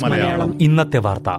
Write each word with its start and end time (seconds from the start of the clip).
മലയാളം. 0.00 0.62
ഇന്നത്തെ 0.62 0.98
വാർത്ത. 0.98 1.30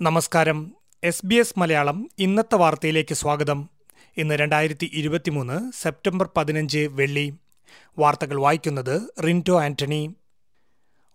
നമസ്കാരം. 0.00 0.72
എസ് 1.04 1.26
ബി 1.26 1.34
എസ് 1.34 1.58
മലയാളം 1.58 2.08
ഇന്നത്തെ 2.18 2.54
വാർത്തയിലേക്ക് 2.54 3.14
സ്വാഗതം. 3.14 3.68
ഇന്ന് 4.16 4.34
രണ്ടായിരത്തി 4.34 4.90
ഇരുപത്തിമൂന്ന് 4.94 5.72
സെപ്റ്റംബർ 5.82 6.28
പതിനഞ്ച് 6.36 6.78
വെള്ളി. 6.78 7.34
വാർത്തകൾ 7.98 8.40
വായിക്കുന്നത് 8.40 9.02
റിന്റോ 9.24 9.62
ആന്റണി. 9.62 10.14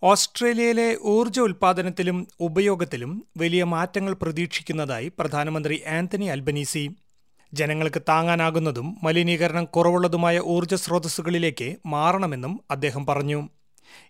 ഓസ്ട്രേലിയയിലെ 0.03 0.97
ഊർജ 1.03 1.39
ഉൽപ്പാദനത്തിലും 1.39 2.17
ഉപയോഗത്തിലും 2.39 3.11
വലിയ 3.37 3.63
മാറ്റങ്ങൾ 3.63 4.13
പ്രതീക്ഷിക്കുന്നതായി 4.13 5.07
പ്രധാനമന്ത്രി 5.19 5.81
ആന്റണി 5.97 6.25
അൽബനീസി. 6.25 6.83
ജനങ്ങൾക്ക് 7.53 8.01
താങ്ങാനാകുന്നതും 8.09 8.87
മലിനീകരണം 9.03 9.65
കുറവുള്ളതുമായ 9.65 10.39
ഊർജ 10.39 10.73
സ്രോതസ്സുകളിലേക്ക് 10.73 11.69
മാറണമെന്നും 11.85 12.53
അദ്ദേഹം 12.71 13.05
പറഞ്ഞു. 13.05 13.39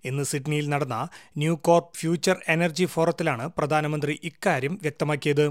ഇന്ന് 0.06 0.24
സിഡ്നിയിൽ 0.24 0.70
നടന്ന 0.70 0.98
ന്യൂ 1.38 1.56
കോർപ്പ് 1.56 1.98
ഫ്യൂച്ചർ 1.98 2.38
എനർജി 2.48 2.86
ഫോറത്തിലാണ് 2.86 3.48
പ്രധാനമന്ത്രി 3.58 4.20
ഇക്കാര്യം 4.24 4.80
വ്യക്തമാക്കിയത്. 4.82 5.46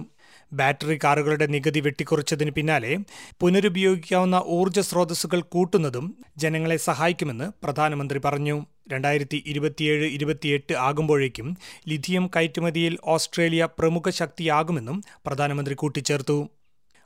ബാറ്ററി 0.52 0.98
കാറുകളുടെ 1.04 1.46
നികുതി 1.46 1.80
വെട്ടിക്കുറച്ചതിന് 1.80 2.50
പിന്നാലെ 2.50 2.92
പുനരുപയോഗിക്കാവുന്ന 3.40 4.42
ഊർജ 4.58 4.80
സ്രോതസ്സുകൾ 4.80 5.40
കൂട്ടുന്നതും 5.54 6.06
ജനങ്ങളെ 6.36 6.76
സഹായിക്കുമെന്ന് 6.88 7.48
പ്രധാനമന്ത്രി 7.64 8.20
പറഞ്ഞു. 8.24 8.56
രണ്ടായിരത്തി 8.92 9.44
ഇരുപത്തിയേഴ് 9.46 10.06
ഇരുപത്തിയെട്ട് 10.06 10.74
ആകുമ്പോഴേക്കും 10.88 11.48
ലിഥിയം 11.88 12.30
കയറ്റുമതിയിൽ 12.36 12.98
ഓസ്ട്രേലിയ 13.04 13.68
പ്രമുഖ 13.78 14.10
ശക്തിയാകുമെന്നും 14.10 14.98
പ്രധാനമന്ത്രി 15.26 15.74
കൂട്ടിച്ചേർത്തു. 15.74 16.38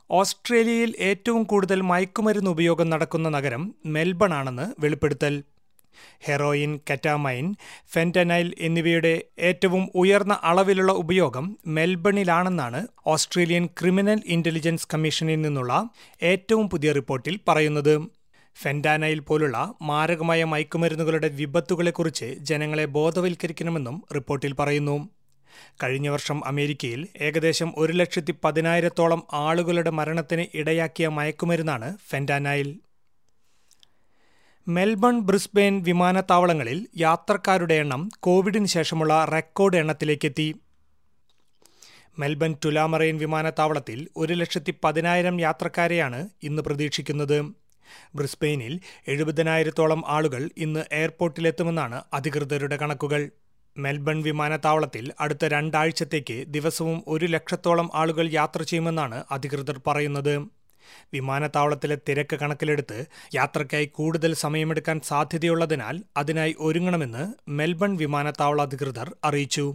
ഓസ്ട്രേലിയയിൽ 0.09 0.95
ഏറ്റവും 0.99 1.43
കൂടുതൽ 1.43 1.81
മയക്കുമരുന്ന് 1.81 2.51
ഉപയോഗം 2.51 2.89
നടക്കുന്ന 2.89 3.29
നഗരം 3.29 3.75
മെൽബൺ 3.85 4.33
ആണെന്ന് 4.33 4.81
വെളിപ്പെടുത്തൽ. 4.83 5.33
ഹെറോയിൻ 6.25 6.79
കറ്റാമൈൻ 6.89 7.45
ഫെന്റനൈൽ 7.93 8.53
എന്നിവയുടെ 8.59 9.13
ഏറ്റവും 9.39 9.83
ഉയർന്ന 9.95 10.33
അളവിലുള്ള 10.43 10.91
ഉപയോഗം 10.91 11.57
മെൽബണിലാണെന്നാണ് 11.67 12.79
ഓസ്ട്രേലിയൻ 13.07 13.65
ക്രിമിനൽ 13.79 14.21
ഇന്റലിജൻസ് 14.25 14.87
കമ്മീഷനിൽ 14.93 15.41
നിന്നുള്ള 15.41 15.73
ഏറ്റവും 16.31 16.69
പുതിയ 16.69 16.91
റിപ്പോർട്ടിൽ 16.91 17.39
പറയുന്നത്. 17.47 17.93
ഫെന്റാനൈൽ 18.55 19.19
പോലുള്ള 19.19 19.73
മാരകമായ 19.81 20.43
മയക്കുമരുന്നുകളുടെ 20.43 21.27
വിപത്തുകളെക്കുറിച്ച് 21.27 22.25
ജനങ്ങളെ 22.25 22.85
ബോധവൽക്കരിക്കണമെന്നും 22.85 24.03
റിപ്പോർട്ടിൽ 24.15 24.53
പറയുന്നു. 24.53 25.09
കഴിഞ്ഞ 25.83 26.09
വർഷം 26.09 26.47
അമേരിക്കയിൽ 26.47 27.07
ഏകദേശം 27.21 27.73
ഒരു 27.77 27.93
ലക്ഷത്തി 27.93 28.33
പതിനായിരത്തോളം 28.43 29.23
ആളുകളുടെ 29.33 29.89
മരണത്തിന് 29.89 30.45
ഇടയാക്കിയ 30.53 31.07
മയക്കുമരുന്നാണ് 31.07 31.97
ഫെൻഡാനൈൽ 32.09 32.79
മെൽബൺ 34.67 35.19
ബ്രിസ്ബെയിൻ 35.19 35.83
വിമാനത്താവളങ്ങളിൽ 35.83 36.87
യാത്രക്കാരുടെ 36.97 37.73
എണ്ണം 37.73 38.09
കോവിഡിന് 38.19 38.65
ശേഷമുള്ള 38.65 39.25
റെക്കോർഡ് 39.25 39.77
എണ്ണത്തിലേക്കെത്തി. 39.77 40.55
മെൽബൺ 42.19 42.55
ടുലാമറൈൻ 42.65 43.17
വിമാനത്താവളത്തിൽ 43.17 44.07
ഒരു 44.17 44.33
ലക്ഷത്തി 44.33 44.73
പതിനായിരം 44.83 45.41
യാത്രക്കാരെയാണ് 45.41 46.29
ഇന്ന് 46.43 46.61
പ്രതീക്ഷിക്കുന്നത്. 46.61 47.60
ബ്രിസ്ബെയിനിൽ 48.15 48.79
എഴുപതിനായിരത്തോളം 49.07 50.03
ആളുകൾ 50.07 50.49
ഇന്ന് 50.57 50.83
എയർപോർട്ടിലെത്തുമെന്നാണ് 50.91 52.01
അധികൃതരുടെ 52.13 52.75
കണക്കുകൾ. 52.75 53.29
മെൽബൺ 53.77 54.21
വിമാനത്താവളത്തിൽ 54.21 55.11
അടുത്ത 55.19 55.45
രണ്ടാഴ്ചത്തേക്ക് 55.45 56.43
ദിവസവും 56.47 57.03
ഒരു 57.07 57.25
ലക്ഷത്തോളം 57.25 57.89
ആളുകൾ 57.93 58.29
യാത്ര 58.31 58.61
ചെയ്യുമെന്നാണ് 58.63 59.23
അധികൃതർ 59.31 59.81
പറയുന്നത്. 59.87 60.35
വിമാനത്താവളത്തിലെ 61.13 61.97
തിരക്ക് 62.09 62.35
കണക്കിലെടുത്ത് 62.35 63.05
യാത്രയ്ക്കായി 63.35 63.85
കൂടുതൽ 63.85 64.33
സമയമെടുക്കാൻ 64.33 65.01
സാധ്യതയുള്ളതിനാൽ 65.01 66.03
അതിനായി 66.17 66.55
ഒരുങ്ങണമെന്ന് 66.59 67.23
മെൽബൺ 67.49 67.95
വിമാനത്താവള 67.95 68.61
അധികൃതർ 68.61 69.15
അറിയിച്ചു. 69.23 69.65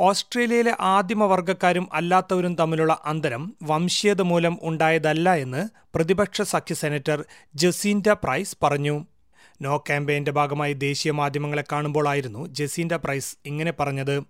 ഓസ്ട്രേലിയയിലെ 0.00 0.76
ആദിമവർഗക്കാരും 0.80 1.88
അല്ലാത്തവരും 1.92 2.54
തമ്മിലുള്ള 2.54 3.02
അന്തരം 3.04 3.56
വംശീയത 3.62 4.22
മൂലം 4.22 4.58
ഉണ്ടായതല്ല 4.62 5.34
എന്ന് 5.34 5.68
പ്രതിപക്ഷ 5.94 6.42
സഖ്യ 6.42 6.74
സെനറ്റർ 6.74 7.24
ജസീൻഡ 7.54 8.08
പ്രൈസ് 8.08 8.56
പറഞ്ഞു. 8.62 9.06
നോ 9.62 9.76
ക്യാമ്പയിന്റെ 9.76 10.30
ഭാഗമായി 10.30 10.72
ദേശീയ 10.72 11.12
മാധ്യമങ്ങളെ 11.12 11.64
കാണുമ്പോഴായിരുന്നു 11.72 12.46
ജസീൻഡ 12.46 12.94
പ്രൈസ് 12.94 13.36
ഇങ്ങനെ 13.46 13.72
പറഞ്ഞത്. 13.80 14.22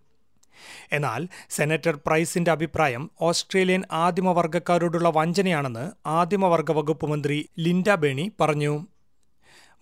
എന്നാൽ 0.92 1.28
സെനറ്റർ 1.50 1.98
പ്രൈസിന്റെ 2.06 2.50
അഭിപ്രായം 2.50 3.10
ഓസ്ട്രേലിയൻ 3.20 3.82
ആദിമവർഗക്കാരോടുള്ള 3.92 5.08
വഞ്ചനയാണെന്ന് 5.08 5.90
ആദിമവർഗ 6.06 6.72
വകുപ്പ് 6.72 7.06
മന്ത്രി 7.06 7.48
ലിൻഡ 7.58 7.94
ബേണി 7.94 8.32
പറഞ്ഞു. 8.40 8.86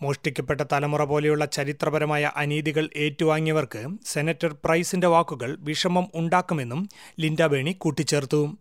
മോഷ്ടിക്കപ്പെട്ട 0.03 0.61
തലമുറ 0.73 1.05
പോലെയുള്ള 1.05 1.45
ചരിത്രപരമായ 1.45 2.33
അനീതികൾ 2.37 2.89
ഏറ്റുവാങ്ങിയവർക്ക് 2.97 3.89
സെനറ്റർ 4.07 4.57
പ്രൈസിന്റെ 4.65 5.07
വാക്കുകൾ 5.07 5.57
വിഷമം 5.61 6.07
ഉണ്ടാക്കുമെന്നും 6.15 6.89
ലിൻഡ 7.21 7.47
ബേണി 7.47 7.73
കൂട്ടിച്ചേർത്തു. 7.73 8.57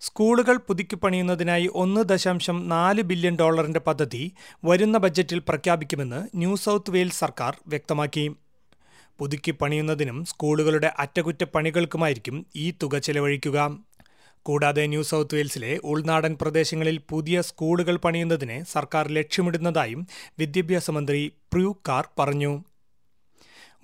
സ്കൂളുകൾ 0.00 0.56
പുതുക്കിപ്പണിയുന്നതിനായി 0.56 1.70
ഒന്ന് 1.74 2.00
ദശാംശം 2.00 2.68
നാല് 2.68 3.02
ബില്യൺ 3.02 3.36
ഡോളറിന്റെ 3.36 3.80
പദ്ധതി 3.80 4.32
വരുന്ന 4.64 4.98
ബജറ്റിൽ 4.98 5.38
പ്രഖ്യാപിക്കുമെന്ന് 5.38 6.28
ന്യൂ 6.34 6.56
സൗത്ത് 6.56 6.90
വെയിൽസ് 6.90 7.20
സർക്കാർ 7.20 7.56
വ്യക്തമാക്കി. 7.66 8.32
പുതുക്കി 9.18 9.50
പണിയുന്നതിനും 9.50 10.24
സ്കൂളുകളുടെ 10.24 10.92
അറ്റകുറ്റപ്പണികൾക്കുമായിരിക്കും 10.98 12.46
ഈ 12.56 12.70
തുക 12.70 12.98
ചെലവഴിക്കുക. 12.98 13.78
കൂടാതെ 14.42 14.86
ന്യൂ 14.86 15.02
സൗത്ത് 15.02 15.34
വെയിൽസിലെ 15.34 15.80
ഉൾനാടൻ 15.84 16.36
പ്രദേശങ്ങളിൽ 16.40 17.00
പുതിയ 17.10 17.42
സ്കൂളുകൾ 17.42 17.96
പണിയുന്നതിന് 17.96 18.64
സർക്കാർ 18.72 19.08
ലക്ഷ്യമിടുന്നതായും 19.08 20.06
വിദ്യാഭ്യാസ 20.38 20.90
മന്ത്രി 20.90 21.32
പ്രിയു 21.52 21.76
കാർ 21.88 22.08
പറഞ്ഞു. 22.18 22.64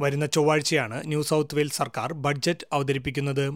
വരുന്ന 0.01 0.27
ചൊവ്വാഴ്ചയാണ് 0.27 1.03
ന്യൂ 1.07 1.23
സൗത്ത് 1.23 1.57
വെയിൽസ് 1.57 1.77
സർക്കാർ 1.77 2.13
ബഡ്ജറ്റ് 2.13 2.67
അവതരിപ്പിക്കുന്നത്. 2.73 3.55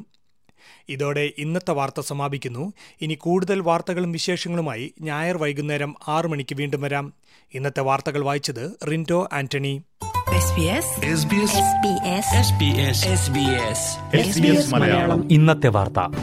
ഇതോടെ 0.88 1.30
ഇന്നത്തെ 1.38 1.72
വാർത്ത 1.72 2.00
സമാപിക്കുന്നു. 2.00 2.72
ഇനി 3.00 3.14
കൂടുതൽ 3.14 3.60
വാർത്തകളും 3.60 4.12
വിശേഷങ്ങളുമായി 4.12 4.94
ഞായർ 5.00 5.36
വൈകുന്നേരം 5.36 5.94
ആറു 6.08 6.28
മണിക്ക് 6.28 6.54
വീണ്ടും 6.54 6.80
വരാം. 6.80 7.12
ഇന്നത്തെ 7.54 7.80
വാർത്തകൾ 7.80 8.24
വായിച്ചത് 8.24 8.78
റിന്റോ 8.90 9.28
ആന്റണി. 9.32 9.82
മലയാളം. 14.68 15.32
ഇന്നത്തെ 15.32 15.68
വാർത്ത. 15.68 16.16